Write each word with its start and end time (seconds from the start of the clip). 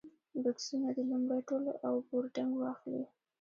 بکسونه 0.43 0.89
دې 0.95 1.03
لومړی 1.09 1.41
تول 1.47 1.65
او 1.87 1.93
بورډنګ 2.07 2.51
واخلي. 2.57 3.03